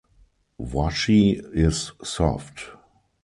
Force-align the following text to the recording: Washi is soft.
Washi 0.57 1.39
is 1.53 1.91
soft. 2.03 2.71